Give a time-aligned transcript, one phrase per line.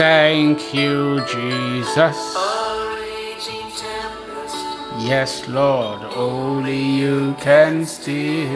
[0.00, 2.16] Thank you, Jesus.
[4.96, 8.48] Yes, Lord, only you can still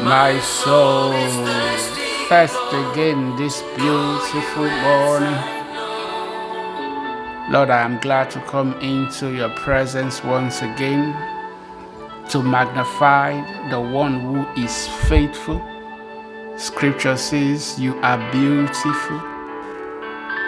[0.00, 1.12] my soul
[2.26, 5.38] first again this beautiful morning.
[7.52, 11.12] Lord, I am glad to come into your presence once again
[12.30, 15.71] to magnify the one who is faithful.
[16.58, 19.22] Scripture says, You are beautiful.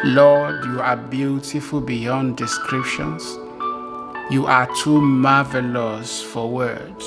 [0.05, 3.25] Lord, you are beautiful beyond descriptions.
[4.31, 7.05] You are too marvelous for words.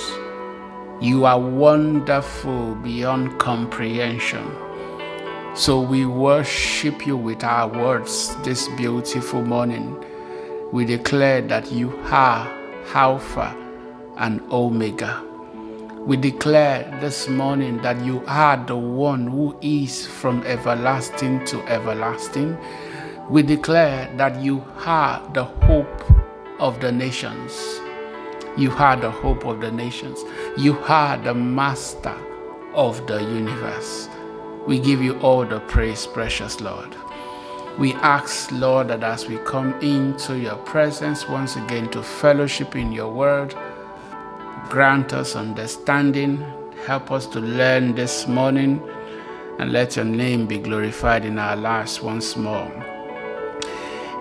[1.00, 4.52] You are wonderful beyond comprehension.
[5.54, 9.96] So we worship you with our words this beautiful morning.
[10.72, 12.48] We declare that you are
[12.96, 13.56] Alpha
[14.18, 15.27] and Omega.
[16.08, 22.58] We declare this morning that you are the one who is from everlasting to everlasting.
[23.30, 26.10] We declare that you are the hope
[26.62, 27.52] of the nations.
[28.56, 30.24] You are the hope of the nations.
[30.58, 32.16] You are the master
[32.74, 34.08] of the universe.
[34.66, 36.96] We give you all the praise, precious Lord.
[37.78, 42.94] We ask, Lord, that as we come into your presence once again to fellowship in
[42.94, 43.54] your word,
[44.70, 46.44] grant us understanding,
[46.86, 48.82] help us to learn this morning,
[49.60, 52.72] and let your name be glorified in our lives once more.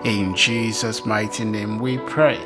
[0.05, 2.39] In Jesus' mighty name we pray.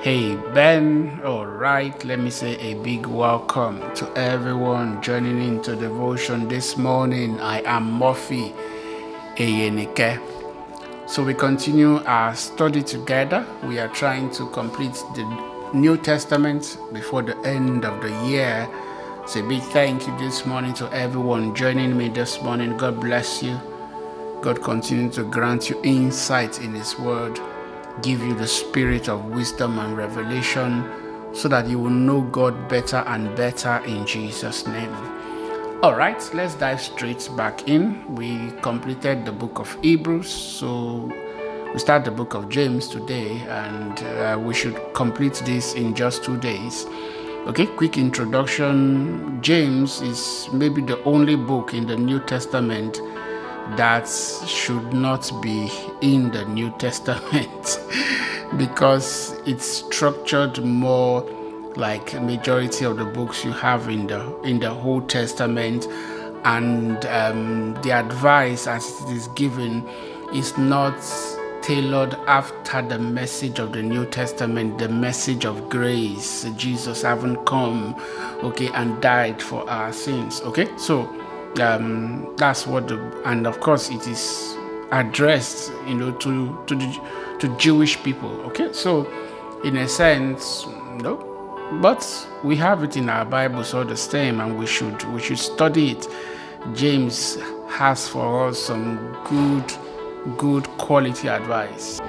[0.00, 6.48] Hey Ben, all right, let me say a big welcome to everyone joining into devotion
[6.48, 7.38] this morning.
[7.40, 8.52] I am Murphy
[9.36, 10.20] Eyenike.
[11.08, 13.46] So we continue our study together.
[13.64, 18.68] We are trying to complete the New Testament before the end of the year.
[19.36, 22.76] A big thank you this morning to everyone joining me this morning.
[22.76, 23.60] God bless you.
[24.40, 27.38] God continue to grant you insight in His Word
[28.02, 30.84] give you the spirit of wisdom and revelation
[31.32, 34.94] so that you will know God better and better in Jesus' name.
[35.82, 38.14] All right, let's dive straight back in.
[38.14, 41.12] We completed the book of Hebrews, so
[41.72, 46.24] we start the book of James today, and uh, we should complete this in just
[46.24, 46.86] two days.
[47.46, 53.00] Okay, quick introduction James is maybe the only book in the New Testament
[53.76, 55.70] that should not be
[56.00, 57.80] in the New Testament
[58.56, 61.22] because it's structured more
[61.76, 65.86] like majority of the books you have in the in the Old Testament,
[66.44, 69.86] and um, the advice as it is given
[70.32, 70.98] is not
[71.68, 76.46] tailored after the message of the New Testament, the message of grace.
[76.56, 77.94] Jesus haven't come,
[78.42, 80.40] okay, and died for our sins.
[80.40, 81.02] Okay, so
[81.60, 82.96] um, that's what the
[83.26, 84.56] and of course it is
[84.92, 89.06] addressed you know to to the, to Jewish people okay so
[89.62, 90.66] in a sense
[91.02, 91.16] no
[91.82, 95.38] but we have it in our Bibles all the same and we should we should
[95.38, 96.06] study it
[96.74, 97.36] James
[97.68, 99.70] has for us some good
[100.36, 102.00] good quality advice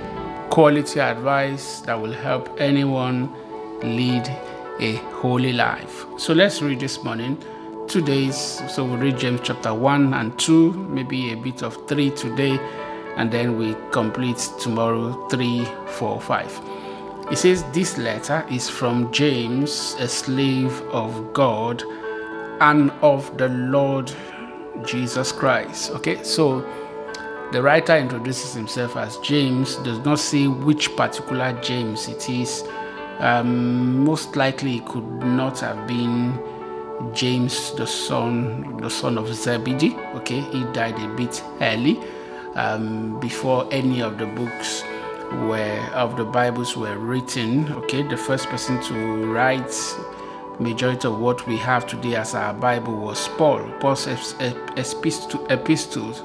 [0.49, 3.31] quality advice that will help anyone
[3.81, 4.27] lead
[4.79, 7.37] a holy life so let's read this morning
[7.89, 8.61] two days.
[8.69, 12.59] So we'll read James chapter 1 and 2, maybe a bit of 3 today,
[13.17, 16.61] and then we complete tomorrow 3, 4, 5.
[17.31, 21.83] It says, This letter is from James, a slave of God
[22.61, 24.11] and of the Lord
[24.85, 25.89] Jesus Christ.
[25.91, 26.61] Okay, so
[27.51, 32.63] the writer introduces himself as James, does not say which particular James it is.
[33.19, 36.39] Um, most likely, it could not have been
[37.13, 39.95] James, the son, the son of Zebedee.
[40.15, 41.99] Okay, he died a bit early,
[42.55, 44.83] um, before any of the books
[45.31, 47.71] were of the Bibles were written.
[47.73, 49.73] Okay, the first person to write
[50.59, 53.59] majority of what we have today as our Bible was Paul.
[53.79, 54.07] Paul's
[55.49, 56.21] epistles,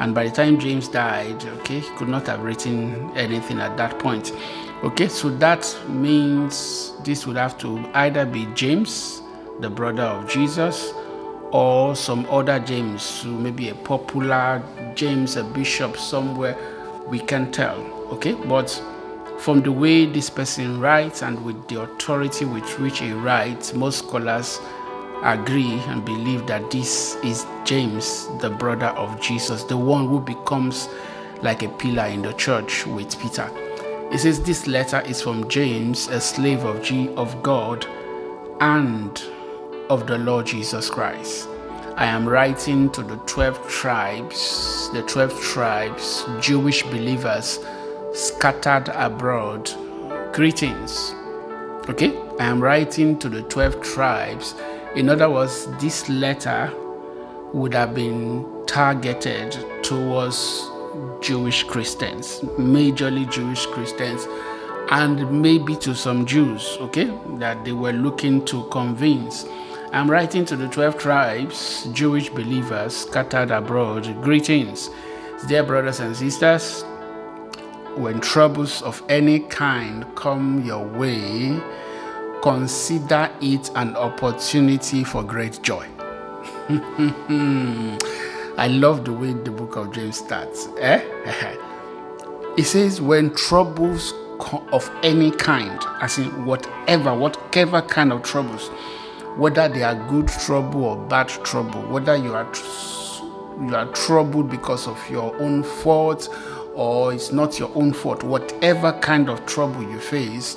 [0.00, 3.98] and by the time James died, okay, he could not have written anything at that
[3.98, 4.32] point.
[4.82, 9.22] Okay, so that means this would have to either be James
[9.60, 10.92] the brother of Jesus,
[11.52, 14.62] or some other James, who maybe a popular
[14.94, 16.56] James, a bishop somewhere,
[17.08, 17.78] we can tell.
[18.12, 18.70] Okay, but
[19.38, 23.98] from the way this person writes and with the authority with which he writes, most
[23.98, 24.60] scholars
[25.22, 30.88] agree and believe that this is James, the brother of Jesus, the one who becomes
[31.42, 33.50] like a pillar in the church with Peter.
[34.12, 37.86] It says this letter is from James, a slave of G of God
[38.60, 39.22] and
[39.88, 41.48] of the Lord Jesus Christ.
[41.96, 47.60] I am writing to the 12 tribes, the 12 tribes, Jewish believers
[48.14, 49.70] scattered abroad.
[50.32, 51.14] Greetings.
[51.88, 52.16] Okay?
[52.38, 54.54] I am writing to the 12 tribes.
[54.96, 56.72] In other words, this letter
[57.52, 60.68] would have been targeted towards
[61.20, 64.26] Jewish Christians, majorly Jewish Christians,
[64.90, 69.46] and maybe to some Jews, okay, that they were looking to convince.
[69.92, 74.20] I'm writing to the 12 tribes, Jewish believers scattered abroad.
[74.22, 74.90] Greetings,
[75.46, 76.82] dear brothers and sisters.
[77.94, 81.60] When troubles of any kind come your way,
[82.42, 85.86] consider it an opportunity for great joy.
[88.58, 90.68] I love the way the book of James starts.
[90.78, 91.02] Eh?
[92.56, 94.12] it says, when troubles
[94.72, 98.68] of any kind, as in whatever, whatever kind of troubles,
[99.36, 102.50] whether they are good trouble or bad trouble, whether you are
[103.60, 106.28] you are troubled because of your own fault
[106.74, 110.56] or it's not your own fault, whatever kind of trouble you face,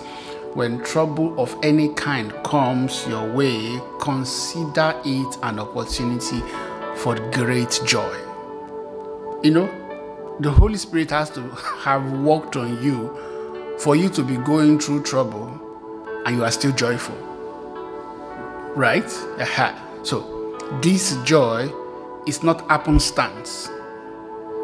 [0.56, 6.42] when trouble of any kind comes your way, consider it an opportunity
[6.98, 8.16] for great joy.
[9.42, 11.42] You know, the Holy Spirit has to
[11.82, 13.18] have worked on you
[13.80, 15.60] for you to be going through trouble
[16.26, 17.16] and you are still joyful.
[18.76, 19.10] Right?
[20.04, 21.72] So, this joy
[22.28, 23.70] is not happenstance.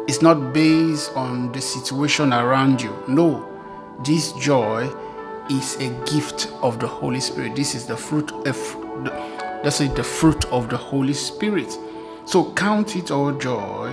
[0.08, 2.96] It's not based on the situation around you.
[3.06, 3.46] No,
[4.04, 4.90] this joy
[5.50, 7.56] is a gift of the Holy Spirit.
[7.56, 8.56] This is the fruit of
[9.62, 11.76] that's it, the fruit of the Holy Spirit.
[12.24, 13.88] So count it all joy.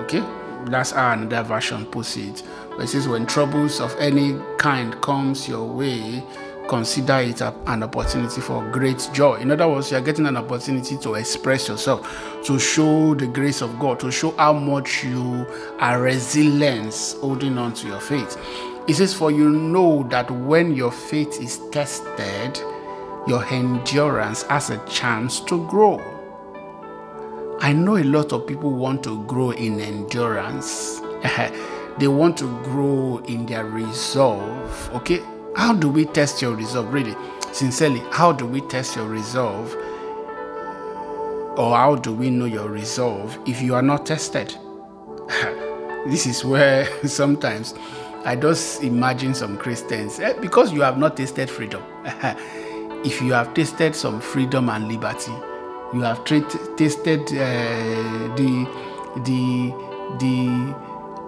[0.00, 0.22] Okay?
[0.66, 2.42] That's how another version puts it.
[2.70, 6.22] But it says when troubles of any kind comes your way,
[6.68, 9.36] consider it an opportunity for great joy.
[9.36, 12.06] In other words, you are getting an opportunity to express yourself,
[12.44, 15.46] to show the grace of God, to show how much you
[15.78, 18.36] are resilient holding on to your faith.
[18.88, 22.58] It says, For you know that when your faith is tested,
[23.26, 26.00] your endurance has a chance to grow.
[27.60, 31.00] I know a lot of people want to grow in endurance.
[31.98, 34.90] they want to grow in their resolve.
[34.94, 35.20] Okay?
[35.54, 36.90] How do we test your resolve?
[36.90, 37.14] Really,
[37.52, 39.74] sincerely, how do we test your resolve?
[41.58, 44.56] Or how do we know your resolve if you are not tested?
[46.06, 47.74] this is where sometimes
[48.24, 51.82] I just imagine some Christians, eh, because you have not tasted freedom.
[53.04, 55.32] if you have tasted some freedom and liberty,
[55.94, 58.68] you have tasted uh, the
[59.24, 59.72] the
[60.18, 60.74] the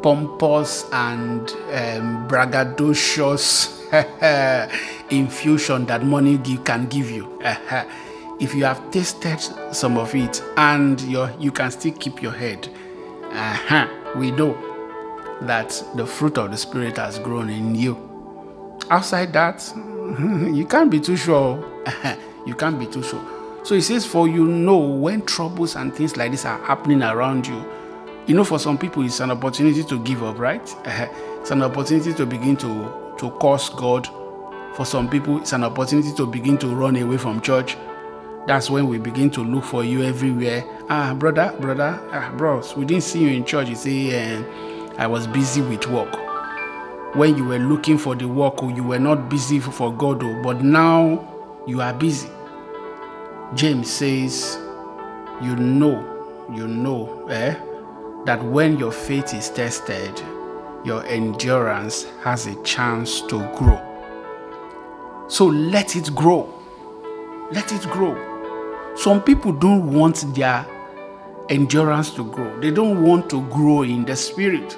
[0.02, 3.76] pompous and um, braggadocious
[5.10, 7.38] infusion that money give, can give you.
[8.40, 9.38] if you have tasted
[9.72, 12.69] some of it and you can still keep your head,
[13.32, 14.69] uh-huh, we know
[15.42, 17.96] that the fruit of the Spirit has grown in you.
[18.90, 19.72] Outside that,
[20.54, 21.64] you can't be too sure.
[22.46, 23.25] you can't be too sure.
[23.62, 27.46] So he says, For you know when troubles and things like this are happening around
[27.46, 27.64] you.
[28.26, 30.62] You know, for some people, it's an opportunity to give up, right?
[30.84, 34.08] it's an opportunity to begin to, to curse God.
[34.75, 37.76] For some people, it's an opportunity to begin to run away from church.
[38.46, 40.64] That's when we begin to look for you everywhere.
[40.88, 43.69] Ah, brother, brother, ah, bros, we didn't see you in church.
[43.69, 44.42] You see, uh,
[45.00, 46.14] I was busy with work.
[47.16, 51.62] When you were looking for the work, you were not busy for God, but now
[51.66, 52.28] you are busy.
[53.54, 54.59] James says,
[55.40, 57.54] You know, you know, eh,
[58.26, 60.23] that when your faith is tested,
[60.85, 63.80] your endurance has a chance to grow.
[65.28, 66.52] So let it grow.
[67.50, 68.95] Let it grow.
[68.97, 70.66] Some people don't want their
[71.49, 74.76] endurance to grow, they don't want to grow in the spirit.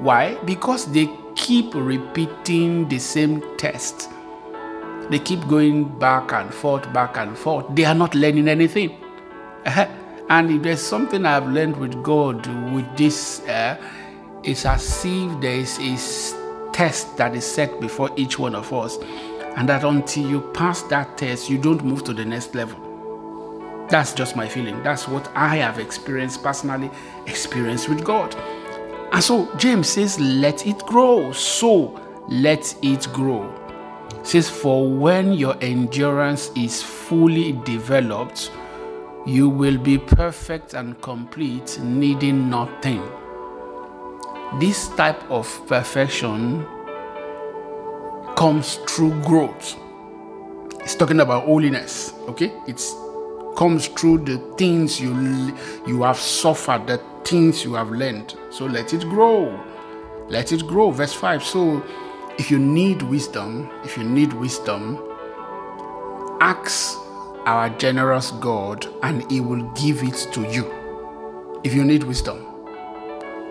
[0.00, 0.34] Why?
[0.46, 4.08] Because they keep repeating the same test.
[5.10, 7.66] They keep going back and forth, back and forth.
[7.74, 8.96] They are not learning anything.
[9.66, 13.76] and if there's something I've learned with God, with this, uh,
[14.42, 18.96] it's as if there is a test that is set before each one of us.
[19.56, 23.86] And that until you pass that test, you don't move to the next level.
[23.90, 24.82] That's just my feeling.
[24.82, 26.90] That's what I have experienced personally,
[27.26, 28.34] experienced with God.
[29.12, 31.32] And so James says, let it grow.
[31.32, 33.52] So let it grow.
[34.22, 38.50] says, for when your endurance is fully developed,
[39.26, 43.02] you will be perfect and complete, needing nothing.
[44.58, 46.64] This type of perfection
[48.36, 49.76] comes through growth.
[50.80, 52.52] It's talking about holiness, okay?
[52.66, 52.82] It
[53.56, 56.98] comes through the things you you have suffered, the
[57.30, 58.36] things you have learned.
[58.50, 59.58] So let it grow.
[60.28, 60.90] Let it grow.
[60.90, 61.44] Verse 5.
[61.44, 61.82] So
[62.38, 64.98] if you need wisdom, if you need wisdom,
[66.40, 66.98] ask
[67.46, 70.66] our generous God and He will give it to you.
[71.62, 72.44] If you need wisdom,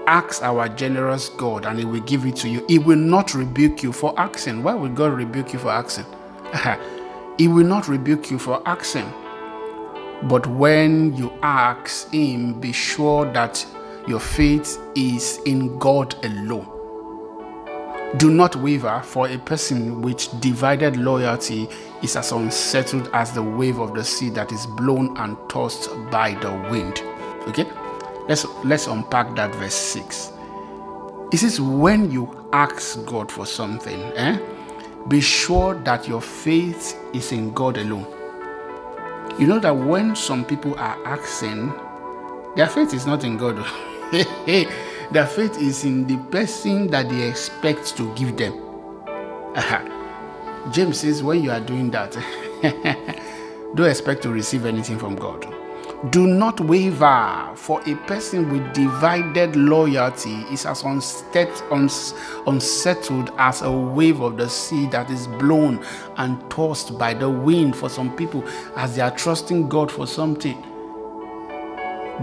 [0.08, 2.66] ask our generous God and He will give it to you.
[2.68, 4.62] He will not rebuke you for asking.
[4.62, 6.06] Why would God rebuke you for asking?
[7.38, 9.06] he will not rebuke you for asking.
[10.24, 13.66] But when you ask Him, be sure that
[14.08, 16.68] your faith is in God alone.
[18.18, 21.70] Do not waver, for a person with divided loyalty
[22.02, 26.34] is as unsettled as the wave of the sea that is blown and tossed by
[26.42, 27.02] the wind.
[27.48, 27.66] Okay?
[28.28, 30.32] Let's let's unpack that verse 6.
[31.32, 34.40] It says when you ask God for something, eh,
[35.08, 38.19] be sure that your faith is in God alone.
[39.40, 41.72] You know that when some people are asking,
[42.58, 43.66] their faith is not in God.
[45.12, 48.54] Their faith is in the person that they expect to give them.
[50.72, 52.12] James says, when you are doing that,
[53.76, 55.48] don't expect to receive anything from God.
[56.08, 61.60] Do not waver, for a person with divided loyalty is as unsettled
[63.38, 67.76] as a wave of the sea that is blown and tossed by the wind.
[67.76, 70.62] For some people, as they are trusting God for something,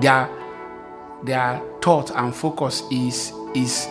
[0.00, 0.30] their,
[1.24, 3.88] their thought and focus is, is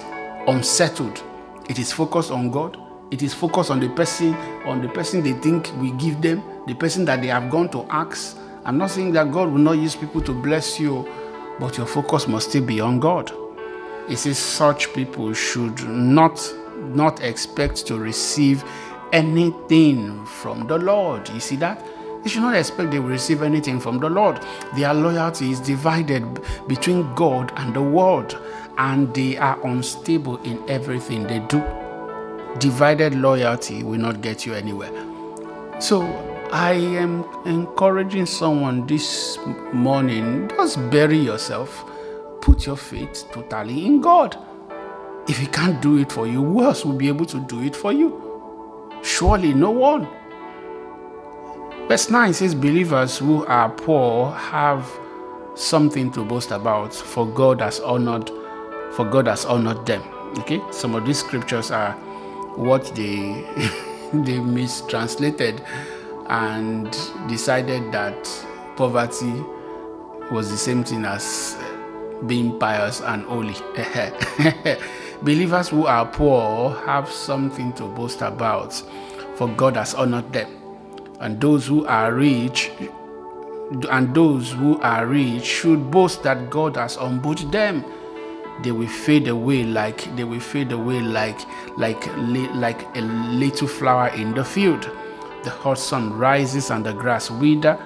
[0.48, 1.22] unsettled.
[1.70, 2.76] It is focused on God.
[3.12, 4.34] It is focused on the person,
[4.66, 7.86] on the person they think we give them, the person that they have gone to
[7.92, 8.36] ask
[8.66, 11.08] I'm not saying that God will not use people to bless you,
[11.60, 13.32] but your focus must still be on God.
[14.10, 16.42] It says such people should not
[16.78, 18.64] not expect to receive
[19.14, 21.30] anything from the Lord.
[21.30, 21.86] You see that?
[22.24, 24.40] They should not expect they will receive anything from the Lord.
[24.76, 28.36] Their loyalty is divided between God and the world,
[28.80, 31.64] and they are unstable in everything they do.
[32.58, 34.92] Divided loyalty will not get you anywhere.
[35.80, 36.02] So
[36.52, 39.38] I am encouraging someone this
[39.74, 41.84] morning just bury yourself,
[42.42, 44.38] put your faith totally in God.
[45.28, 47.76] If He can't do it for you, who else will be able to do it
[47.76, 48.92] for you?
[49.04, 50.08] Surely no one.
[51.88, 54.88] Verse 9 says, Believers who are poor have
[55.56, 58.30] something to boast about, for God has honored,
[58.94, 60.04] for God has honored them.
[60.40, 61.94] Okay, some of these scriptures are
[62.56, 63.44] what they
[64.14, 65.62] they mistranslated
[66.28, 66.92] and
[67.28, 68.28] decided that
[68.76, 69.44] poverty
[70.32, 71.58] was the same thing as
[72.28, 73.56] being pious and holy.
[75.22, 78.74] Believers who are poor have something to boast about,
[79.36, 80.52] for God has honored them.
[81.20, 82.72] And those who are rich
[83.90, 87.84] and those who are rich should boast that God has humbled them.
[88.64, 91.40] They will fade away like they will fade away like
[91.78, 92.06] like
[92.56, 94.90] like a little flower in the field
[95.46, 97.78] the hot sun rises and the grass wither,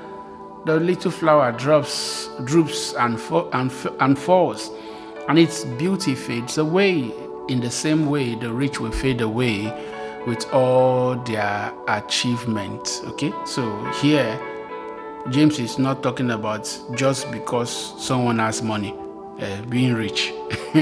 [0.66, 4.72] the little flower drops, droops and, fo- and, f- and falls,
[5.28, 7.14] and its beauty fades away.
[7.50, 9.66] In the same way, the rich will fade away
[10.26, 13.02] with all their achievements.
[13.06, 14.40] Okay, so here,
[15.30, 17.70] James is not talking about just because
[18.04, 18.96] someone has money,
[19.40, 20.32] uh, being rich.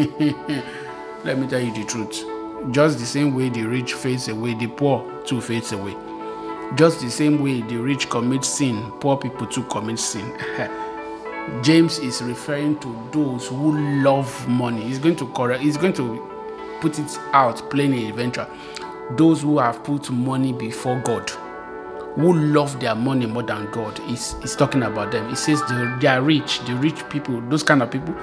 [1.23, 2.23] Let me tell you the truth.
[2.71, 5.95] Just the same way the rich fades away, the poor too fades away.
[6.75, 10.37] Just the same way the rich commit sin, poor people too commit sin.
[11.63, 14.81] James is referring to those who love money.
[14.81, 16.21] He's going to correct, he's going to
[16.81, 18.47] put it out plainly eventually.
[19.11, 21.29] Those who have put money before God,
[22.15, 25.29] who love their money more than God, is is talking about them.
[25.29, 25.61] He says
[26.01, 28.13] they are rich, the rich people, those kind of people,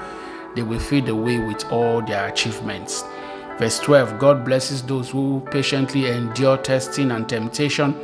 [0.55, 3.03] they will fade away with all their achievements.
[3.57, 7.95] Verse 12 God blesses those who patiently endure testing and temptation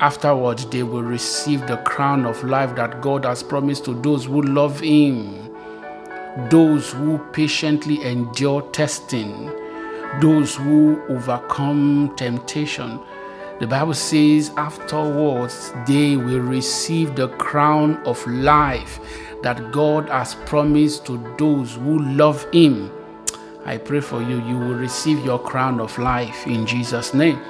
[0.00, 4.42] Afterward, they will receive the crown of life that God has promised to those who
[4.42, 5.54] love Him,
[6.50, 9.52] those who patiently endure testing,
[10.20, 13.00] those who overcome temptation.
[13.60, 18.98] The Bible says, afterwards, they will receive the crown of life
[19.42, 22.90] that God has promised to those who love Him.
[23.64, 27.40] I pray for you, you will receive your crown of life in Jesus' name.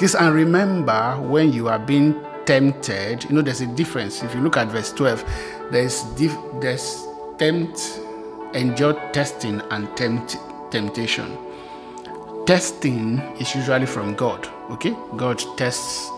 [0.00, 4.22] Yes, and remember when you are being tempted, you know, there's a difference.
[4.22, 5.24] If you look at verse 12,
[5.70, 7.06] there's dif- there's
[7.38, 8.00] tempt,
[8.54, 10.36] endure testing, and tempt
[10.70, 11.36] temptation.
[12.46, 14.48] Testing is usually from God.
[14.70, 16.10] Okay, God tests,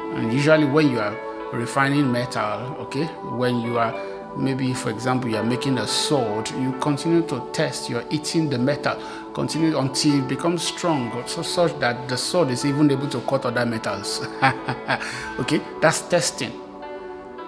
[0.00, 1.16] and usually when you are
[1.52, 3.04] refining metal, okay,
[3.36, 3.92] when you are
[4.36, 8.58] maybe for example you are making a sword you continue to test you're eating the
[8.58, 8.94] metal
[9.38, 13.46] continue until it becomes strong so such that the sword is even able to cut
[13.46, 14.26] other metals.
[15.38, 16.50] Okay that's testing.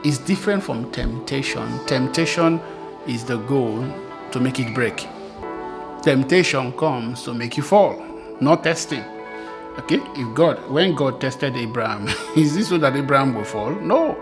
[0.04, 1.66] It's different from temptation.
[1.86, 2.60] Temptation
[3.08, 3.84] is the goal
[4.30, 5.08] to make it break.
[6.02, 8.00] Temptation comes to make you fall.
[8.40, 9.02] Not testing.
[9.80, 12.06] Okay if god when god tested abraham
[12.36, 13.72] is this so that abraham will fall?
[13.72, 14.16] No.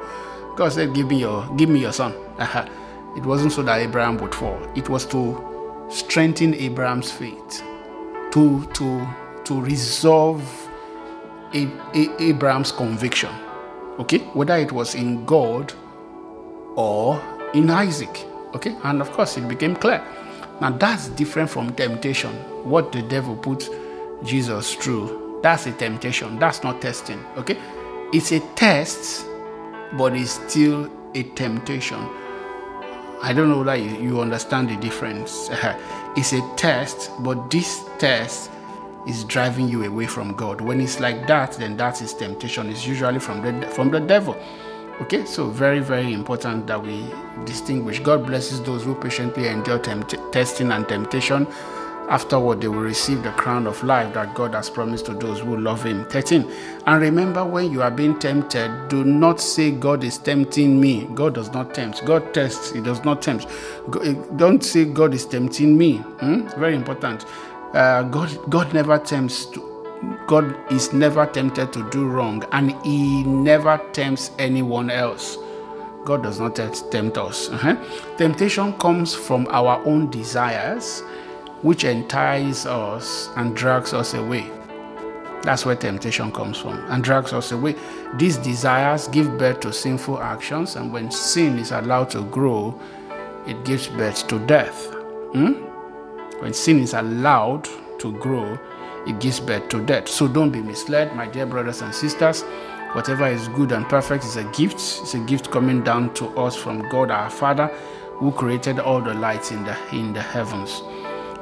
[0.56, 2.14] God said, Give me your give me your son.
[3.16, 4.58] it wasn't so that Abraham would fall.
[4.74, 5.47] It was to
[5.88, 7.62] strengthen Abraham's faith,
[8.32, 9.06] to to
[9.44, 10.42] to resolve
[11.54, 13.30] a, a, Abraham's conviction.
[13.98, 15.72] Okay, whether it was in God
[16.76, 17.20] or
[17.54, 18.26] in Isaac.
[18.54, 20.02] Okay, and of course it became clear.
[20.60, 22.30] Now that's different from temptation.
[22.68, 23.68] What the devil put
[24.24, 26.38] Jesus through, that's a temptation.
[26.38, 27.24] That's not testing.
[27.36, 27.58] Okay,
[28.12, 29.26] it's a test
[29.96, 31.98] but it's still a temptation.
[33.22, 35.50] I don't know that you, understand the difference.
[35.50, 35.76] Uh-huh.
[36.16, 38.50] it's a test, but this test
[39.06, 40.60] is driving you away from God.
[40.60, 42.68] When it's like that, then that is temptation.
[42.70, 44.36] It's usually from the from the devil.
[45.00, 47.04] Okay, so very very important that we
[47.44, 48.00] distinguish.
[48.00, 51.46] God blesses those who patiently endure tempt- testing and temptation
[52.08, 55.58] Afterward, they will receive the crown of life that God has promised to those who
[55.58, 56.06] love Him.
[56.06, 56.50] 13.
[56.86, 61.04] And remember, when you are being tempted, do not say, God is tempting me.
[61.14, 62.04] God does not tempt.
[62.06, 63.46] God tests, He does not tempt.
[64.02, 65.98] Eh, don't say, God is tempting me.
[65.98, 66.48] Hmm?
[66.58, 67.26] Very important.
[67.74, 69.44] Uh, God, God never tempts.
[69.46, 69.68] To,
[70.26, 75.36] God is never tempted to do wrong, and He never tempts anyone else.
[76.06, 76.54] God does not
[76.90, 77.50] tempt us.
[77.50, 77.76] Uh-huh.
[78.16, 81.02] Temptation comes from our own desires
[81.62, 84.50] which entices us and drags us away.
[85.42, 87.76] That's where temptation comes from and drags us away.
[88.16, 92.78] These desires give birth to sinful actions, and when sin is allowed to grow,
[93.46, 94.86] it gives birth to death.
[95.32, 95.52] Hmm?
[96.40, 97.68] When sin is allowed
[98.00, 98.58] to grow,
[99.06, 100.08] it gives birth to death.
[100.08, 102.42] So don't be misled, my dear brothers and sisters.
[102.92, 104.76] Whatever is good and perfect is a gift.
[104.76, 107.66] It's a gift coming down to us from God our Father,
[108.16, 110.82] who created all the lights in the in the heavens.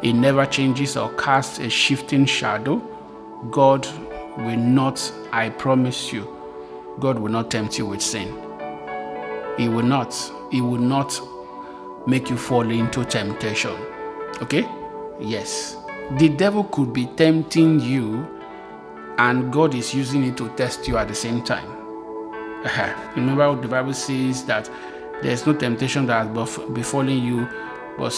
[0.02, 2.76] It never changes or casts a shifting shadow.
[3.50, 3.87] God
[4.37, 6.28] will not, I promise you,
[7.00, 8.28] God will not tempt you with sin.
[9.56, 10.14] He will not.
[10.50, 11.18] He will not
[12.06, 13.74] make you fall into temptation.
[14.42, 14.68] Okay?
[15.18, 15.76] Yes.
[16.18, 18.26] The devil could be tempting you,
[19.18, 21.68] and God is using it to test you at the same time.
[23.16, 24.70] Remember what the Bible says that
[25.22, 27.48] there's no temptation that has befallen you,
[27.96, 28.12] but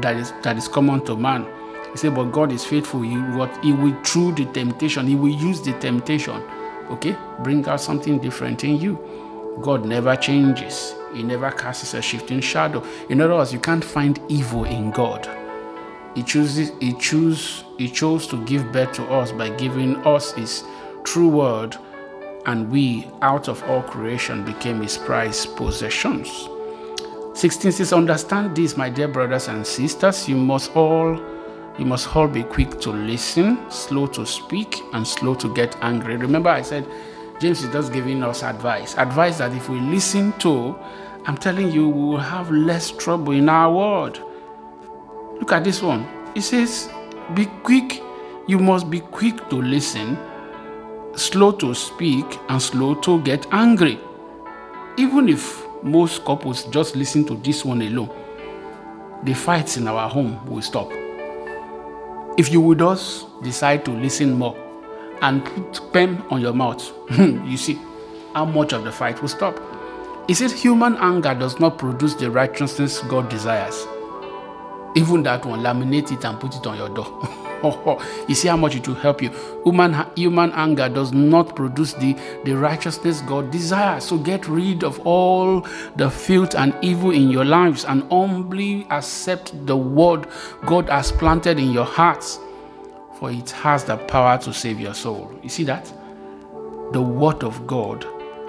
[0.00, 1.46] that is that is common to man.
[1.90, 3.02] He said, but God is faithful.
[3.02, 5.06] He what He will through the temptation.
[5.06, 6.42] He will use the temptation.
[6.90, 8.98] Okay, bring out something different in you.
[9.60, 10.94] God never changes.
[11.14, 12.82] He never casts a shifting shadow.
[13.10, 15.28] In other words, you can't find evil in God.
[16.14, 16.72] He chooses.
[16.80, 17.64] He choose.
[17.78, 20.64] He chose to give birth to us by giving us His
[21.04, 21.76] true word,
[22.46, 26.48] and we, out of all creation, became His prized possessions.
[27.34, 30.28] 16 says, Understand this, my dear brothers and sisters.
[30.28, 31.20] You must all
[31.78, 36.16] you must all be quick to listen, slow to speak, and slow to get angry.
[36.16, 36.86] Remember, I said
[37.40, 38.96] James is just giving us advice.
[38.98, 40.76] Advice that if we listen to,
[41.24, 44.20] I'm telling you, we will have less trouble in our world.
[45.40, 46.06] Look at this one.
[46.34, 46.90] It says,
[47.34, 48.02] Be quick,
[48.46, 50.18] you must be quick to listen,
[51.16, 53.98] slow to speak, and slow to get angry.
[54.98, 58.10] Even if most couples just listen to this one alone,
[59.24, 60.90] the fights in our home will stop.
[62.38, 64.56] If you would just decide to listen more
[65.20, 67.78] and put pen on your mouth, you see
[68.34, 69.60] how much of the fight will stop.
[70.28, 73.86] Is it human anger does not produce the righteousness God desires?
[74.94, 77.28] Even that one, laminate it and put it on your door.
[78.28, 79.30] you see how much it will help you.
[79.64, 84.04] Human, human anger does not produce the, the righteousness God desires.
[84.04, 89.66] So get rid of all the filth and evil in your lives and humbly accept
[89.66, 90.26] the word
[90.66, 92.38] God has planted in your hearts,
[93.18, 95.32] for it has the power to save your soul.
[95.42, 95.92] You see that?
[96.92, 98.06] The word of God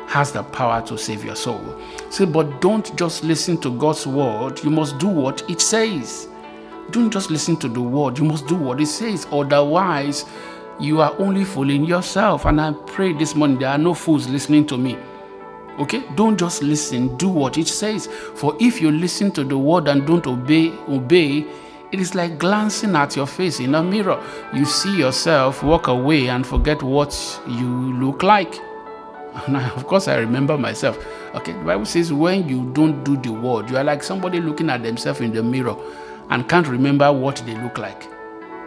[0.08, 1.80] has the power to save your soul.
[2.10, 6.28] Say, but don't just listen to God's word, you must do what it says.
[6.92, 9.26] Don't just listen to the word, you must do what it says.
[9.32, 10.26] Otherwise,
[10.80, 12.46] you are only fooling yourself.
[12.46, 14.98] And I pray this morning there are no fools listening to me.
[15.80, 16.04] Okay?
[16.16, 18.08] Don't just listen, do what it says.
[18.36, 21.46] For if you listen to the word and don't obey, obey,
[21.92, 24.22] it is like glancing at your face in a mirror.
[24.54, 28.56] You see yourself, walk away, and forget what you look like.
[29.48, 31.04] And I, of course, I remember myself.
[31.36, 34.70] Okay, the Bible says when you don't do the word, you are like somebody looking
[34.70, 35.76] at themselves in the mirror
[36.30, 38.08] and can't remember what they look like.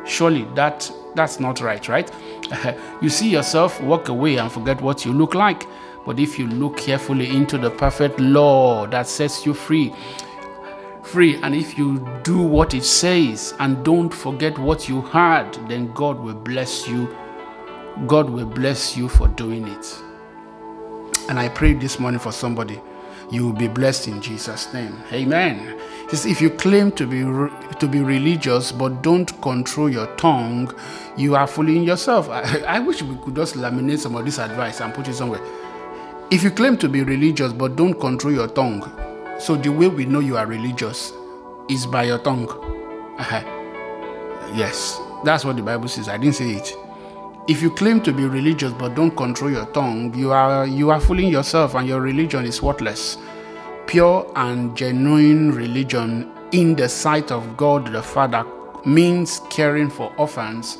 [0.06, 2.10] Surely that that's not right, right?
[3.02, 5.66] you see yourself, walk away and forget what you look like.
[6.04, 9.92] But if you look carefully into the perfect law that sets you free,
[11.02, 15.92] free, and if you do what it says and don't forget what you heard, then
[15.92, 17.16] God will bless you.
[18.06, 20.02] God will bless you for doing it.
[21.28, 22.80] And I pray this morning for somebody.
[23.30, 25.02] You will be blessed in Jesus' name.
[25.12, 25.80] Amen.
[26.08, 27.22] Says, if you claim to be
[27.78, 30.72] to be religious but don't control your tongue,
[31.16, 32.28] you are fooling yourself.
[32.28, 35.40] I, I wish we could just laminate some of this advice and put it somewhere.
[36.30, 38.82] If you claim to be religious but don't control your tongue,
[39.40, 41.12] so the way we know you are religious
[41.68, 42.48] is by your tongue.
[43.18, 43.42] Uh-huh.
[44.54, 46.08] Yes, that's what the Bible says.
[46.08, 46.72] I didn't say it.
[47.48, 51.00] If you claim to be religious but don't control your tongue, you are you are
[51.00, 53.18] fooling yourself and your religion is worthless.
[53.96, 58.44] Pure and genuine religion in the sight of God the Father
[58.84, 60.76] means caring for orphans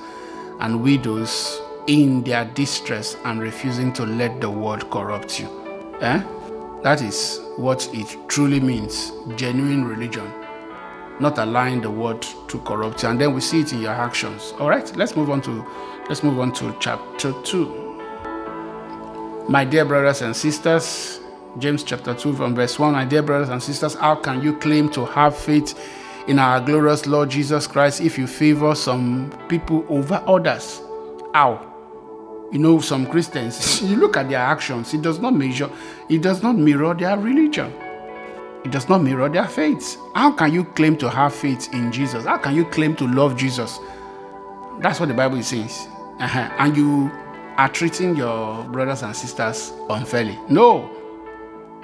[0.61, 5.48] and widows in their distress and refusing to let the world corrupt you.
[6.02, 6.22] Eh?
[6.83, 10.31] That is what it truly means genuine religion
[11.18, 14.52] not allowing the world to corrupt you and then we see it in your actions
[14.59, 15.64] all right let's move on to
[16.11, 21.20] let's move on to chapter 2 my dear brothers and sisters
[21.59, 24.88] james chapter 2 from verse 1 my dear brothers and sisters how can you claim
[24.88, 25.79] to have faith
[26.29, 30.83] in our glorious lord jesus christ if you favor some people over others
[31.35, 31.73] how
[32.53, 35.71] you know some christians you look at their actions it does not measure
[36.09, 37.73] it does not mirror their religion
[38.66, 39.97] it does not mirror their faith.
[40.16, 42.25] How can you claim to have faith in Jesus?
[42.25, 43.79] How can you claim to love Jesus?
[44.81, 45.87] That's what the Bible says.
[46.19, 46.51] Uh-huh.
[46.59, 47.12] And you
[47.59, 50.37] are treating your brothers and sisters unfairly.
[50.49, 50.90] No,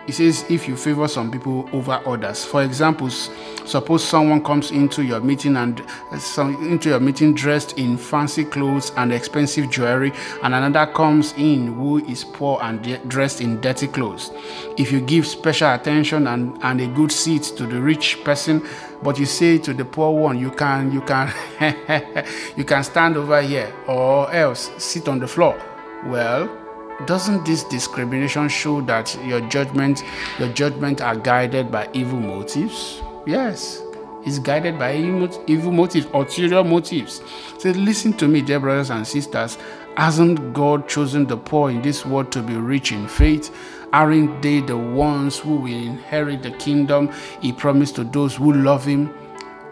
[0.07, 2.45] it says if you favor some people over others.
[2.45, 7.79] For example, suppose someone comes into your meeting and uh, some, into your meeting dressed
[7.79, 10.13] in fancy clothes and expensive jewelry,
[10.43, 14.31] and another comes in who is poor and de- dressed in dirty clothes.
[14.77, 18.67] If you give special attention and, and a good seat to the rich person,
[19.03, 21.33] but you say to the poor one, you can you can
[22.57, 25.61] you can stand over here or else sit on the floor.
[26.07, 26.62] Well,
[27.07, 30.03] doesn't this discrimination show that your judgment
[30.39, 33.03] your judgment are guided by evil motives?
[33.27, 33.81] Yes.
[34.25, 37.21] It's guided by evil motives ulterior motives.
[37.59, 39.59] So listen to me dear brothers and sisters.
[39.97, 43.55] Hasn't god chosen the poor in this world to be rich in faith?
[43.93, 47.11] Aren't they the ones who will inherit the kingdom
[47.41, 49.13] he promised to those who love him?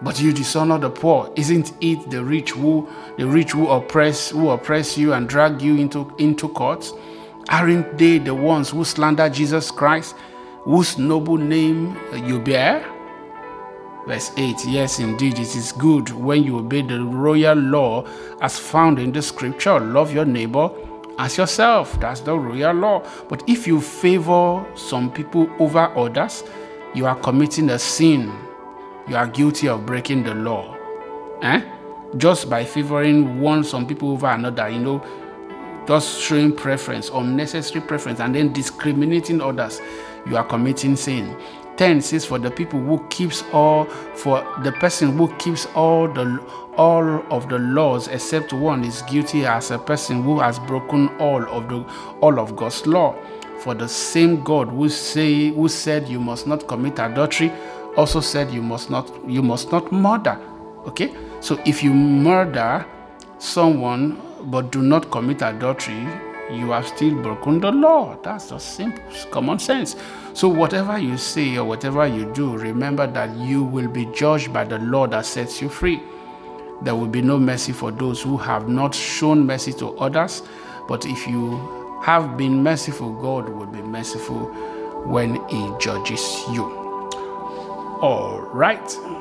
[0.02, 1.32] But you dishonor the poor.
[1.36, 5.76] Isn't it the rich who the rich who oppress who oppress you and drag you
[5.76, 6.92] into into courts
[7.50, 10.14] Aren't they the ones who slander Jesus Christ,
[10.62, 12.86] whose noble name you bear?
[14.06, 18.06] Verse 8 Yes, indeed, it is good when you obey the royal law
[18.40, 19.78] as found in the scripture.
[19.80, 20.70] Love your neighbor
[21.18, 21.98] as yourself.
[22.00, 23.02] That's the royal law.
[23.28, 26.44] But if you favor some people over others,
[26.94, 28.32] you are committing a sin.
[29.08, 30.76] You are guilty of breaking the law.
[31.42, 31.62] Eh?
[32.16, 35.04] Just by favoring one some people over another, you know,
[35.86, 39.80] just showing preference, unnecessary preference, and then discriminating others,
[40.26, 41.36] you are committing sin.
[41.76, 46.38] 10 says for the people who keeps all for the person who keeps all the
[46.76, 51.42] all of the laws except one is guilty as a person who has broken all
[51.48, 51.82] of the
[52.20, 53.14] all of God's law.
[53.60, 57.50] For the same God who say who said you must not commit adultery
[57.96, 60.38] also said you must not you must not murder.
[60.86, 61.14] Okay?
[61.40, 62.84] So if you murder
[63.38, 66.06] someone but do not commit adultery,
[66.50, 68.16] you have still broken the law.
[68.22, 69.96] That's just simple, common sense.
[70.32, 74.64] So, whatever you say or whatever you do, remember that you will be judged by
[74.64, 76.00] the law that sets you free.
[76.82, 80.42] There will be no mercy for those who have not shown mercy to others,
[80.88, 84.46] but if you have been merciful, God will be merciful
[85.06, 86.20] when He judges
[86.52, 86.64] you.
[88.02, 89.19] All right.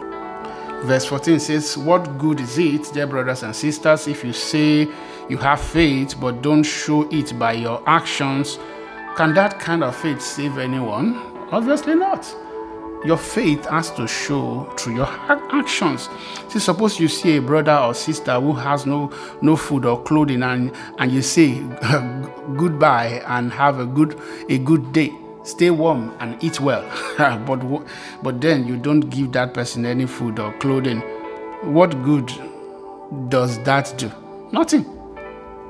[0.83, 4.87] Verse 14 says, What good is it, dear brothers and sisters, if you say
[5.27, 8.57] you have faith but don't show it by your actions?
[9.15, 11.15] Can that kind of faith save anyone?
[11.51, 12.33] Obviously not.
[13.05, 15.07] Your faith has to show through your
[15.51, 16.09] actions.
[16.47, 19.11] See, suppose you see a brother or sister who has no
[19.41, 21.61] no food or clothing, and and you say
[22.57, 25.13] goodbye and have a good a good day
[25.49, 26.83] stay warm and eat well
[27.45, 27.57] but
[28.23, 30.99] but then you don't give that person any food or clothing
[31.63, 32.31] what good
[33.29, 34.11] does that do
[34.51, 34.85] nothing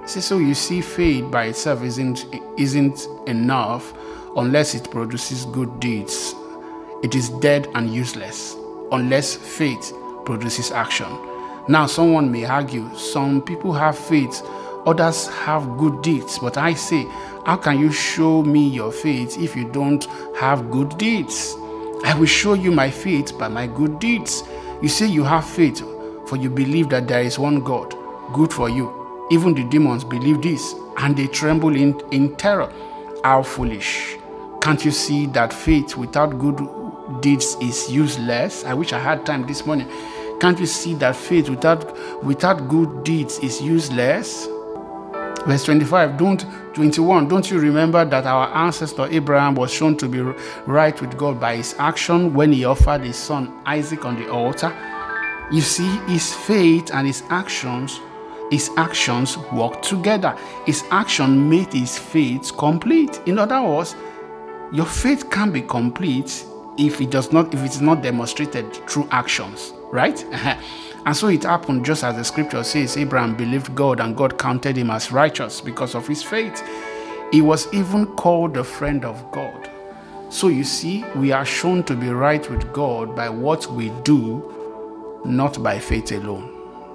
[0.10, 2.26] See, so you see, faith by itself isn't
[2.58, 3.94] isn't enough
[4.38, 6.34] unless it produces good deeds.
[7.04, 8.56] It is dead and useless
[8.92, 9.94] unless faith
[10.26, 11.06] produces action.
[11.68, 14.42] Now, someone may argue some people have faith,
[14.86, 16.40] others have good deeds.
[16.40, 17.06] But I say,
[17.46, 20.06] how can you show me your faith if you don't
[20.38, 21.56] have good deeds?
[22.04, 24.44] I will show you my faith by my good deeds.
[24.82, 25.80] You say you have faith,
[26.28, 27.94] for you believe that there is one God.
[28.34, 29.28] Good for you.
[29.32, 32.72] Even the demons believe this, and they tremble in, in terror.
[33.24, 34.16] How foolish.
[34.62, 38.64] Can't you see that faith without good deeds is useless?
[38.64, 39.88] I wish I had time this morning.
[40.40, 44.48] Can't you see that faith without without good deeds is useless?
[45.48, 50.20] Verse 25, don't 21, don't you remember that our ancestor Abraham was shown to be
[50.66, 54.76] right with God by his action when he offered his son Isaac on the altar?
[55.52, 58.00] You see, his faith and his actions
[58.52, 60.36] his actions worked together.
[60.66, 63.22] His action made his faith complete.
[63.28, 63.96] In other words,
[64.72, 66.46] your faith can be complete
[66.78, 70.26] if it does not if it's not demonstrated through actions, right?
[71.06, 74.78] and so it happened just as the scripture says Abraham believed God and God counted
[74.78, 76.62] him as righteous because of his faith.
[77.32, 79.70] He was even called a friend of God.
[80.30, 85.22] So you see, we are shown to be right with God by what we do,
[85.26, 86.48] not by faith alone.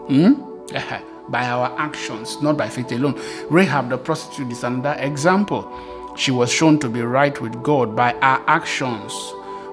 [0.09, 0.55] Hmm?
[1.31, 3.21] by our actions, not by faith alone.
[3.49, 5.69] Rahab the prostitute is another example.
[6.17, 9.13] She was shown to be right with God by her actions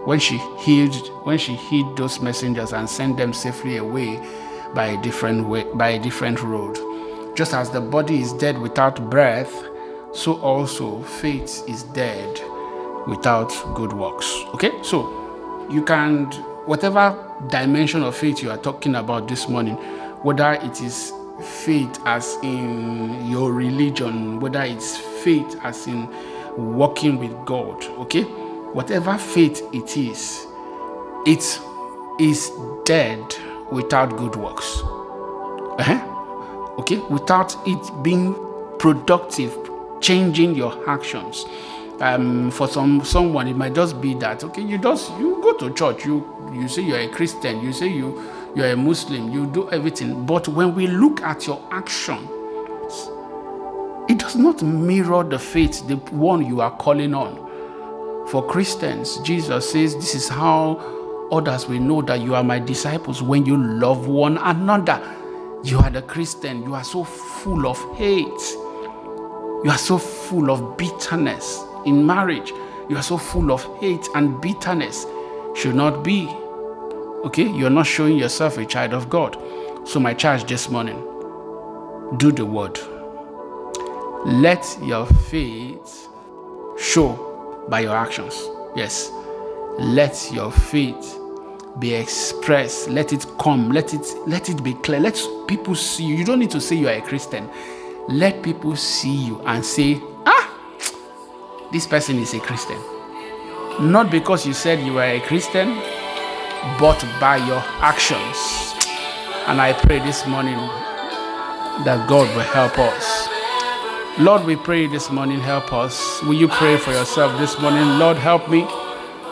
[0.05, 4.19] when she healed when she hid those messengers and sent them safely away
[4.73, 6.77] by a different way by a different road.
[7.35, 9.53] Just as the body is dead without breath,
[10.13, 12.39] so also faith is dead
[13.07, 14.29] without good works.
[14.53, 14.71] Okay?
[14.83, 16.25] So you can
[16.65, 19.75] whatever dimension of faith you are talking about this morning,
[20.23, 26.07] whether it is faith as in your religion, whether it's faith as in
[26.57, 28.25] walking with God, okay?
[28.73, 30.47] Whatever faith it is,
[31.25, 31.59] it
[32.19, 32.51] is
[32.85, 33.21] dead
[33.71, 34.81] without good works.
[35.79, 36.75] Uh-huh.
[36.79, 36.97] Okay?
[37.09, 38.33] Without it being
[38.79, 39.55] productive,
[40.01, 41.45] changing your actions.
[41.99, 45.71] Um, for some someone, it might just be that okay, you just you go to
[45.73, 48.19] church, you you say you're a Christian, you say you
[48.55, 50.25] you're a Muslim, you do everything.
[50.25, 52.27] But when we look at your action,
[54.09, 57.50] it does not mirror the faith, the one you are calling on.
[58.31, 63.21] For Christians, Jesus says, This is how others will know that you are my disciples
[63.21, 65.01] when you love one another.
[65.65, 68.55] You are the Christian, you are so full of hate.
[69.65, 72.53] You are so full of bitterness in marriage.
[72.87, 75.05] You are so full of hate and bitterness.
[75.53, 76.29] Should not be.
[77.25, 77.51] Okay?
[77.51, 79.35] You're not showing yourself a child of God.
[79.83, 80.95] So, my charge this morning
[82.15, 82.79] do the word.
[84.25, 86.07] Let your faith
[86.79, 87.30] show
[87.71, 88.35] by your actions.
[88.75, 89.09] Yes.
[89.79, 91.17] Let your faith
[91.79, 92.89] be expressed.
[92.89, 93.71] Let it come.
[93.71, 94.99] Let it let it be clear.
[94.99, 96.15] Let people see you.
[96.15, 97.49] You don't need to say you are a Christian.
[98.09, 102.77] Let people see you and say, ah, this person is a Christian.
[103.79, 105.69] Not because you said you are a Christian,
[106.77, 108.37] but by your actions.
[109.47, 110.57] And I pray this morning
[111.85, 113.20] that God will help us.
[114.19, 116.21] Lord, we pray this morning, help us.
[116.23, 117.97] Will you pray for yourself this morning?
[117.97, 118.67] Lord, help me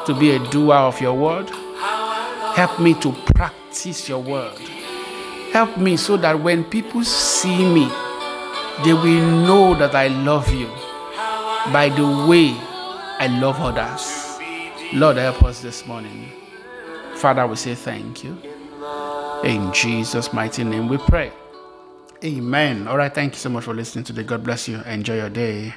[0.05, 1.49] to be a doer of your word.
[2.55, 4.57] Help me to practice your word.
[5.51, 7.87] Help me so that when people see me,
[8.85, 10.67] they will know that I love you
[11.73, 12.51] by the way
[13.19, 14.39] I love others.
[14.93, 16.31] Lord, help us this morning.
[17.15, 18.37] Father, we say thank you.
[19.43, 21.33] In Jesus' mighty name we pray.
[22.23, 22.87] Amen.
[22.87, 23.13] All right.
[23.13, 24.23] Thank you so much for listening today.
[24.23, 24.81] God bless you.
[24.81, 25.73] Enjoy your day.